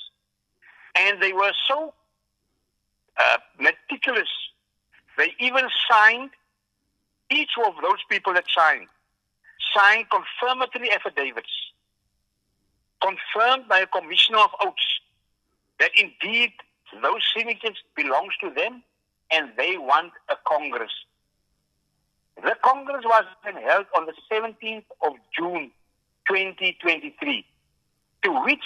and 0.98 1.20
they 1.22 1.32
were 1.32 1.52
so 1.68 1.92
uh, 3.18 3.38
meticulous. 3.60 4.28
They 5.18 5.34
even 5.40 5.64
signed, 5.90 6.30
each 7.30 7.50
of 7.66 7.74
those 7.82 7.98
people 8.08 8.32
that 8.34 8.44
signed, 8.56 8.86
signed 9.74 10.06
confirmatory 10.10 10.90
affidavits 10.92 11.50
confirmed 13.02 13.68
by 13.68 13.80
a 13.80 13.86
commissioner 13.86 14.38
of 14.38 14.50
oaths 14.64 14.97
that 15.78 15.90
indeed 15.96 16.52
those 17.02 17.22
signatures 17.36 17.76
belongs 17.96 18.32
to 18.40 18.50
them 18.50 18.82
and 19.30 19.50
they 19.56 19.76
want 19.76 20.12
a 20.28 20.36
Congress. 20.46 20.90
The 22.36 22.54
Congress 22.62 23.04
was 23.04 23.24
then 23.44 23.56
held 23.62 23.86
on 23.96 24.06
the 24.06 24.14
17th 24.30 24.84
of 25.02 25.12
June 25.36 25.70
2023, 26.28 27.44
to 28.22 28.44
which 28.44 28.64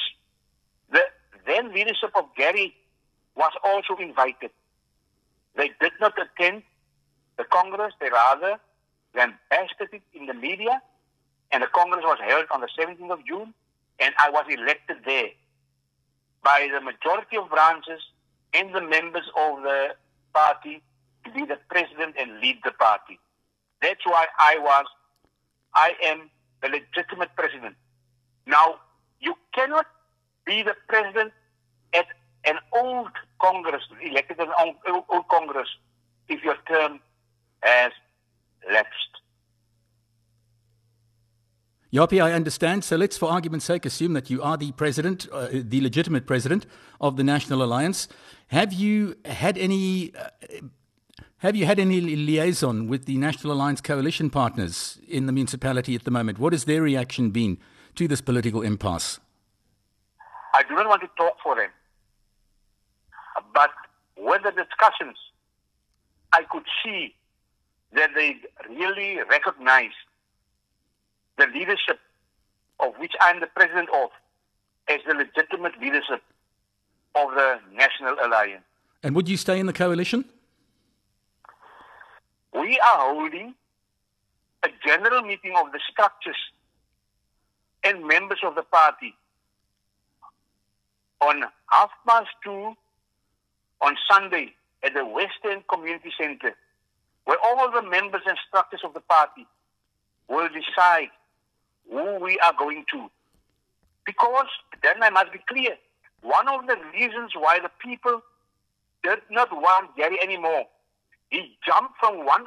the 0.90 1.00
then 1.46 1.72
leadership 1.72 2.10
of 2.14 2.24
Gary 2.36 2.74
was 3.34 3.52
also 3.64 3.96
invited. 3.96 4.50
They 5.56 5.70
did 5.80 5.92
not 6.00 6.14
attend 6.18 6.62
the 7.38 7.44
Congress, 7.44 7.94
they 8.00 8.10
rather 8.10 8.58
lambasted 9.14 9.88
it 9.92 10.02
in 10.14 10.26
the 10.26 10.34
media, 10.34 10.82
and 11.50 11.62
the 11.62 11.66
Congress 11.66 12.04
was 12.04 12.18
held 12.22 12.46
on 12.50 12.60
the 12.60 12.68
17th 12.78 13.10
of 13.10 13.26
June, 13.26 13.54
and 13.98 14.14
I 14.18 14.30
was 14.30 14.44
elected 14.50 14.98
there 15.04 15.30
by 16.42 16.68
the 16.72 16.80
majority 16.80 17.36
of 17.36 17.48
branches 17.48 18.00
and 18.54 18.74
the 18.74 18.80
members 18.80 19.28
of 19.36 19.62
the 19.62 19.88
party 20.34 20.82
to 21.24 21.30
be 21.32 21.44
the 21.44 21.58
president 21.68 22.16
and 22.18 22.40
lead 22.40 22.58
the 22.64 22.72
party. 22.72 23.18
That's 23.80 24.04
why 24.04 24.26
I 24.38 24.58
was, 24.58 24.86
I 25.74 25.94
am 26.04 26.30
the 26.62 26.68
legitimate 26.68 27.30
president. 27.36 27.76
Now, 28.46 28.76
you 29.20 29.34
cannot 29.54 29.86
be 30.44 30.62
the 30.62 30.74
president 30.88 31.32
at 31.94 32.06
an 32.44 32.56
old 32.72 33.10
Congress, 33.40 33.82
elected 34.00 34.40
an 34.40 34.48
old, 34.60 35.04
old 35.08 35.28
Congress, 35.28 35.68
if 36.28 36.42
your 36.42 36.56
term 36.68 37.00
has 37.62 37.92
lapsed. 38.72 39.21
Japie, 41.92 42.20
I 42.20 42.32
understand. 42.32 42.84
So 42.84 42.96
let's, 42.96 43.18
for 43.18 43.30
argument's 43.30 43.66
sake, 43.66 43.84
assume 43.84 44.14
that 44.14 44.30
you 44.30 44.42
are 44.42 44.56
the 44.56 44.72
president, 44.72 45.28
uh, 45.30 45.48
the 45.52 45.80
legitimate 45.82 46.26
president 46.26 46.64
of 47.00 47.16
the 47.16 47.24
National 47.24 47.62
Alliance. 47.62 48.08
Have 48.48 48.72
you 48.72 49.16
had 49.26 49.58
any? 49.58 50.12
Uh, 50.14 50.28
have 51.38 51.56
you 51.56 51.66
had 51.66 51.80
any 51.80 52.00
liaison 52.00 52.86
with 52.86 53.06
the 53.06 53.16
National 53.16 53.52
Alliance 53.52 53.80
coalition 53.80 54.30
partners 54.30 55.00
in 55.08 55.26
the 55.26 55.32
municipality 55.32 55.96
at 55.96 56.04
the 56.04 56.10
moment? 56.10 56.38
What 56.38 56.52
has 56.52 56.64
their 56.64 56.82
reaction 56.82 57.30
been 57.30 57.58
to 57.96 58.06
this 58.06 58.20
political 58.20 58.62
impasse? 58.62 59.18
I 60.54 60.62
do 60.62 60.74
not 60.76 60.86
want 60.86 61.02
to 61.02 61.08
talk 61.16 61.38
for 61.42 61.56
them, 61.56 61.70
but 63.52 63.70
with 64.16 64.44
the 64.44 64.52
discussions, 64.52 65.16
I 66.32 66.44
could 66.44 66.62
see 66.84 67.16
that 67.92 68.10
they 68.14 68.36
really 68.70 69.18
recognize 69.28 69.90
the 71.38 71.46
leadership 71.46 71.98
of 72.80 72.94
which 72.98 73.12
I'm 73.20 73.40
the 73.40 73.46
president 73.46 73.88
of 73.94 74.10
as 74.88 75.00
the 75.06 75.14
legitimate 75.14 75.80
leadership 75.80 76.22
of 77.14 77.30
the 77.34 77.58
National 77.72 78.16
Alliance. 78.22 78.64
And 79.02 79.14
would 79.14 79.28
you 79.28 79.36
stay 79.36 79.58
in 79.58 79.66
the 79.66 79.72
coalition? 79.72 80.24
We 82.52 82.78
are 82.80 83.14
holding 83.14 83.54
a 84.62 84.68
general 84.86 85.22
meeting 85.22 85.54
of 85.56 85.72
the 85.72 85.80
structures 85.90 86.36
and 87.84 88.06
members 88.06 88.38
of 88.44 88.54
the 88.54 88.62
party 88.62 89.14
on 91.20 91.42
half 91.70 91.90
past 92.06 92.28
two 92.44 92.74
on 93.80 93.96
Sunday 94.10 94.54
at 94.82 94.94
the 94.94 95.04
Western 95.04 95.62
Community 95.68 96.10
Center, 96.20 96.54
where 97.24 97.38
all 97.44 97.70
the 97.70 97.82
members 97.82 98.22
and 98.26 98.36
structures 98.48 98.80
of 98.84 98.94
the 98.94 99.00
party 99.00 99.46
will 100.28 100.48
decide 100.48 101.10
who 101.90 102.18
we 102.20 102.38
are 102.40 102.54
going 102.58 102.84
to. 102.92 103.10
Because, 104.04 104.48
then 104.82 105.02
I 105.02 105.10
must 105.10 105.32
be 105.32 105.40
clear, 105.48 105.76
one 106.22 106.48
of 106.48 106.66
the 106.66 106.76
reasons 106.92 107.32
why 107.36 107.58
the 107.60 107.70
people 107.78 108.22
did 109.02 109.20
not 109.30 109.52
want 109.52 109.96
Gary 109.96 110.18
anymore, 110.22 110.64
he 111.30 111.56
jumped 111.66 111.94
from 111.98 112.24
one 112.24 112.44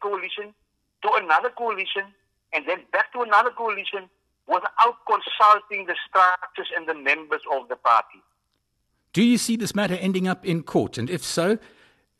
coalition 0.00 0.54
to 1.02 1.10
another 1.14 1.50
coalition 1.50 2.04
and 2.52 2.66
then 2.66 2.80
back 2.92 3.12
to 3.12 3.20
another 3.20 3.50
coalition 3.50 4.08
without 4.46 4.96
consulting 5.06 5.86
the 5.86 5.94
structures 6.08 6.68
and 6.76 6.88
the 6.88 6.94
members 6.94 7.40
of 7.52 7.68
the 7.68 7.76
party. 7.76 8.22
Do 9.12 9.22
you 9.22 9.38
see 9.38 9.56
this 9.56 9.74
matter 9.74 9.94
ending 9.94 10.26
up 10.26 10.44
in 10.44 10.62
court? 10.62 10.98
And 10.98 11.08
if 11.08 11.24
so, 11.24 11.58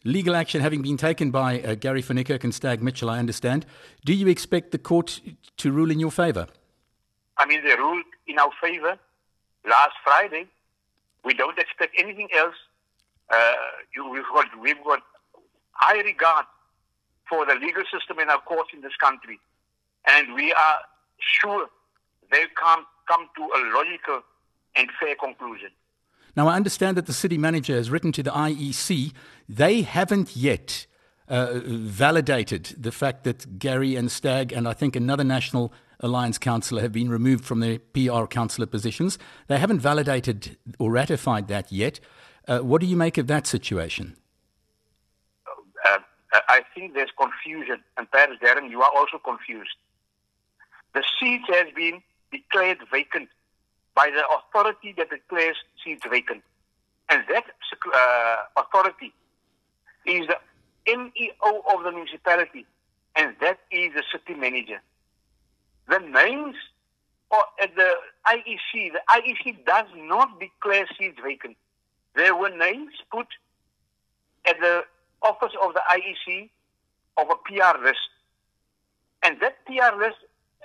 legal 0.05 0.37
action 0.37 0.61
having 0.61 0.83
been 0.83 0.97
taken 0.97 1.31
by 1.31 1.61
uh, 1.61 1.75
Gary 1.75 2.03
van 2.03 2.19
and 2.19 2.55
Stag 2.55 2.83
Mitchell, 2.83 3.11
I 3.11 3.19
understand, 3.19 3.67
do 4.05 4.13
you 4.13 4.29
expect 4.29 4.71
the 4.71 4.79
court 4.79 5.21
to 5.57 5.73
rule 5.73 5.91
in 5.91 5.99
your 5.99 6.11
favour? 6.11 6.47
I 7.37 7.47
mean, 7.47 7.65
they 7.65 7.75
ruled 7.75 8.05
in 8.27 8.39
our 8.39 8.51
favor 8.63 8.99
last 9.69 9.95
Friday. 10.05 10.47
We 11.25 11.35
don't 11.35 11.59
expect 11.59 11.95
anything 11.99 12.29
else. 12.37 12.55
Uh, 13.31 13.55
we've 14.13 14.23
got 14.35 14.47
we've 14.61 14.85
got 14.85 15.01
high 15.73 16.01
regard 16.03 16.45
for 17.29 17.47
the 17.47 17.55
legal 17.55 17.83
system 17.93 18.19
and 18.19 18.31
our 18.31 18.41
courts 18.41 18.71
in 18.75 18.83
this 18.83 18.97
country. 19.01 19.41
And 20.07 20.35
we 20.35 20.53
are 20.53 20.79
sure 21.19 21.67
they 22.31 22.45
come, 22.55 22.85
come 23.09 23.29
to 23.37 23.43
a 23.43 23.61
logical 23.75 24.21
and 24.77 24.89
fair 25.01 25.15
conclusion. 25.15 25.71
Now, 26.37 26.49
I 26.49 26.57
understand 26.57 26.97
that 26.97 27.07
the 27.07 27.13
city 27.13 27.39
manager 27.39 27.75
has 27.75 27.91
written 27.91 28.13
to 28.13 28.23
the 28.23 28.31
IEC. 28.31 29.13
They 29.49 29.83
haven't 29.83 30.37
yet 30.37 30.87
uh, 31.29 31.61
validated 31.65 32.75
the 32.79 32.93
fact 32.93 33.25
that 33.25 33.59
Gary 33.59 33.97
and 33.97 34.11
Stag 34.11 34.53
and 34.53 34.69
I 34.69 34.73
think 34.73 34.97
another 34.97 35.25
National 35.25 35.73
Alliance 36.01 36.39
councillor 36.39 36.83
have 36.83 36.93
been 36.93 37.09
removed 37.09 37.45
from 37.45 37.61
their 37.61 37.79
PR 37.79 38.27
councillor 38.27 38.67
positions. 38.67 39.19
They 39.47 39.59
haven't 39.59 39.79
validated 39.79 40.57
or 40.79 40.91
ratified 40.91 41.49
that 41.49 41.73
yet. 41.73 42.01
Uh, 42.47 42.59
what 42.59 42.81
do 42.81 42.87
you 42.87 42.97
make 42.97 43.17
of 43.17 43.27
that 43.29 43.47
situation? 43.47 44.17
Uh, 45.87 45.99
I 46.49 46.63
think 46.75 46.95
there's 46.95 47.13
confusion, 47.19 47.79
and 47.97 48.11
perhaps 48.11 48.33
Daron, 48.43 48.71
you 48.71 48.83
are 48.83 48.91
also 48.95 49.19
confused. 49.19 49.77
The 50.95 51.05
seat 51.19 51.43
has 51.49 51.73
been 51.75 52.03
declared 52.31 52.79
vacant 52.91 53.29
by 53.95 54.11
the 54.11 54.25
authority 54.37 54.95
that 54.97 55.11
declares 55.11 55.57
seats 55.85 56.03
vacant. 56.11 56.43
And 57.09 57.23
that 57.29 57.45
uh, 57.95 58.37
authority 58.57 59.13
is 60.07 60.27
the 60.27 60.39
MEO 60.87 61.63
of 61.75 61.85
the 61.85 61.93
municipality, 61.93 62.67
and 63.17 63.35
that 63.41 63.59
is 63.71 63.93
the 63.95 64.03
city 64.11 64.39
manager. 64.39 64.81
The 65.89 65.99
names 65.99 66.57
at 67.61 67.75
the 67.75 67.91
IEC, 68.27 68.93
the 68.93 69.01
IEC 69.09 69.65
does 69.67 69.87
not 69.97 70.41
declare 70.41 70.87
seats 70.99 71.19
vacant. 71.23 71.57
There 72.15 72.37
were 72.37 72.51
names 72.51 72.93
put 73.11 73.27
at 74.47 74.57
the 74.61 74.85
office 75.23 75.53
of 75.63 75.75
the 75.75 75.83
IEC 75.91 76.51
of 77.17 77.29
a 77.31 77.37
PR 77.45 77.83
list. 77.83 77.99
And 79.23 79.41
that 79.41 79.65
PR 79.67 79.99
list 79.99 80.19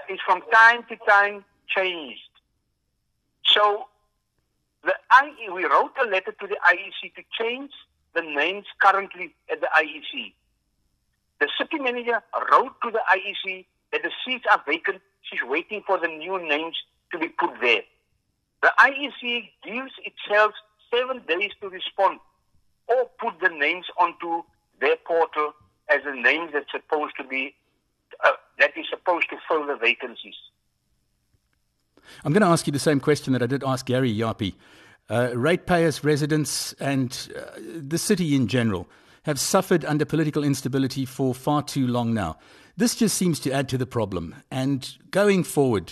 is 0.09 0.19
from 0.25 0.41
time 0.51 0.83
to 0.89 0.97
time 1.07 1.45
changed. 1.75 2.21
So 3.53 3.85
the 4.83 4.93
IE, 5.23 5.49
we 5.49 5.65
wrote 5.65 5.91
a 6.01 6.07
letter 6.07 6.31
to 6.31 6.47
the 6.47 6.57
IEC 6.67 7.15
to 7.15 7.23
change 7.37 7.71
the 8.13 8.21
names 8.21 8.65
currently 8.81 9.35
at 9.51 9.61
the 9.61 9.69
IEC. 9.75 10.33
The 11.39 11.49
city 11.57 11.79
manager 11.79 12.21
wrote 12.51 12.75
to 12.83 12.91
the 12.91 13.01
IEC 13.13 13.65
that 13.91 14.03
the 14.03 14.11
seats 14.25 14.45
are 14.51 14.61
vacant. 14.67 15.01
She's 15.21 15.41
waiting 15.43 15.83
for 15.85 15.97
the 15.99 16.07
new 16.07 16.41
names 16.47 16.75
to 17.11 17.19
be 17.19 17.27
put 17.29 17.51
there. 17.61 17.81
The 18.61 18.71
IEC 18.79 19.49
gives 19.63 19.91
itself 20.03 20.51
seven 20.93 21.21
days 21.27 21.51
to 21.61 21.69
respond 21.69 22.19
or 22.87 23.09
put 23.19 23.39
the 23.41 23.49
names 23.49 23.85
onto 23.97 24.43
their 24.81 24.95
portal 25.05 25.53
as 25.89 26.01
the 26.03 26.11
names 26.11 26.51
that's 26.53 26.71
supposed 26.71 27.15
to 27.17 27.23
be 27.23 27.55
uh, 28.23 28.31
that 28.57 28.77
is 28.77 28.85
supposed 28.89 29.29
to 29.29 29.37
fill 29.47 29.65
the 29.65 29.75
vacancies. 29.75 30.35
I'm 32.23 32.33
going 32.33 32.41
to 32.41 32.47
ask 32.47 32.67
you 32.67 32.73
the 32.73 32.79
same 32.79 32.99
question 32.99 33.33
that 33.33 33.43
I 33.43 33.47
did 33.47 33.63
ask 33.63 33.85
Gary 33.85 34.15
Japie. 34.17 34.55
Uh, 35.09 35.31
ratepayers, 35.33 36.03
residents, 36.03 36.73
and 36.73 37.29
uh, 37.35 37.59
the 37.59 37.97
city 37.97 38.35
in 38.35 38.47
general 38.47 38.87
have 39.23 39.39
suffered 39.39 39.83
under 39.85 40.05
political 40.05 40.43
instability 40.43 41.05
for 41.05 41.33
far 41.33 41.63
too 41.63 41.87
long 41.87 42.13
now. 42.13 42.37
This 42.77 42.95
just 42.95 43.17
seems 43.17 43.39
to 43.41 43.51
add 43.51 43.67
to 43.69 43.77
the 43.77 43.85
problem. 43.85 44.35
And 44.49 44.89
going 45.11 45.43
forward, 45.43 45.91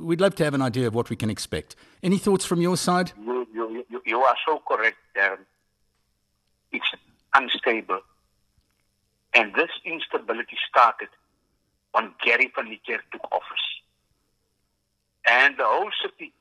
we'd 0.00 0.20
love 0.20 0.34
to 0.34 0.44
have 0.44 0.52
an 0.52 0.62
idea 0.62 0.86
of 0.86 0.94
what 0.94 1.08
we 1.08 1.16
can 1.16 1.30
expect. 1.30 1.76
Any 2.02 2.18
thoughts 2.18 2.44
from 2.44 2.60
your 2.60 2.76
side? 2.76 3.12
You, 3.24 3.46
you, 3.54 3.84
you, 3.88 4.02
you 4.04 4.20
are 4.20 4.36
so 4.46 4.60
correct, 4.68 4.98
Daron. 5.16 5.38
It's 6.72 6.84
unstable. 7.34 8.00
And 9.32 9.54
this 9.54 9.70
instability 9.84 10.56
started 10.68 11.08
when 11.92 12.12
Gary 12.24 12.52
Niekerk 12.58 13.00
took 13.12 13.24
office. 13.32 13.66
And 15.26 15.56
the 15.58 15.64
whole 15.64 15.90
city, 16.02 16.32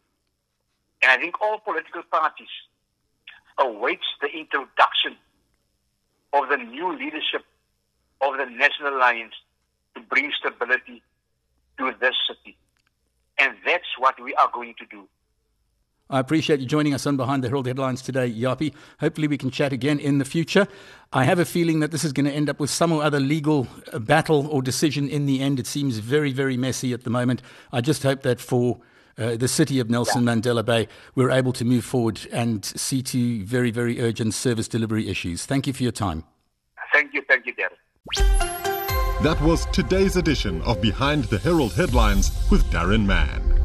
and 1.02 1.12
I 1.12 1.18
think 1.18 1.42
all 1.42 1.60
political 1.60 2.04
parties, 2.04 2.48
awaits 3.58 4.06
the 4.22 4.28
introduction 4.28 5.16
of 6.34 6.50
the 6.50 6.58
new 6.58 6.96
leadership 6.98 7.44
of 8.22 8.38
the 8.38 8.46
National 8.46 8.96
Alliance 8.98 9.34
to 9.96 10.02
bring 10.02 10.32
stability 10.40 11.02
to 11.78 11.94
this 12.00 12.16
city. 12.28 12.58
And 13.38 13.56
that's 13.66 13.98
what 13.98 14.22
we 14.22 14.34
are 14.36 14.50
going 14.54 14.76
to 14.80 14.86
do. 14.86 15.08
I 16.16 16.20
appreciate 16.22 16.62
you 16.62 16.66
joining 16.66 16.94
us 16.94 17.06
on 17.06 17.18
Behind 17.18 17.44
the 17.44 17.50
Herald 17.50 17.68
Headlines 17.68 18.02
today, 18.02 18.32
Japie. 18.32 18.74
Hopefully, 19.02 19.28
we 19.28 19.38
can 19.38 19.52
chat 19.52 19.74
again 19.74 20.00
in 20.00 20.18
the 20.18 20.24
future. 20.24 20.66
I 21.12 21.26
have 21.26 21.40
a 21.40 21.46
feeling 21.46 21.82
that 21.82 21.92
this 21.92 22.06
is 22.06 22.14
going 22.14 22.26
to 22.26 22.32
end 22.32 22.50
up 22.50 22.58
with 22.58 22.70
some 22.70 22.94
or 22.94 23.04
other 23.04 23.20
legal 23.20 23.68
uh, 23.92 24.00
battle 24.00 24.48
or 24.48 24.62
decision 24.62 25.10
in 25.10 25.26
the 25.26 25.42
end. 25.42 25.60
It 25.60 25.68
seems 25.68 25.98
very, 25.98 26.32
very 26.32 26.56
messy 26.56 26.94
at 26.94 27.04
the 27.04 27.10
moment. 27.10 27.42
I 27.74 27.82
just 27.82 28.02
hope 28.04 28.22
that 28.22 28.40
for 28.40 28.80
uh, 29.18 29.36
the 29.36 29.50
city 29.50 29.78
of 29.82 29.90
Nelson 29.90 30.24
yeah. 30.24 30.36
Mandela 30.36 30.64
Bay, 30.64 30.88
we're 31.16 31.32
able 31.32 31.52
to 31.52 31.66
move 31.66 31.84
forward 31.84 32.22
and 32.32 32.64
see 32.64 33.02
to 33.02 33.44
very, 33.44 33.70
very 33.70 34.00
urgent 34.00 34.36
service 34.36 34.70
delivery 34.70 35.10
issues. 35.10 35.46
Thank 35.46 35.68
you 35.68 35.74
for 35.74 35.84
your 35.84 35.92
time. 35.92 36.24
Thank 36.94 37.14
you. 37.14 37.24
Thank 37.28 37.46
you, 37.46 37.54
Daron. 37.56 39.22
That 39.22 39.42
was 39.42 39.66
today's 39.74 40.16
edition 40.16 40.62
of 40.62 40.80
Behind 40.80 41.26
the 41.26 41.40
Herald 41.40 41.74
Headlines 41.74 42.32
with 42.50 42.64
Daron 42.72 43.06
Mann. 43.06 43.65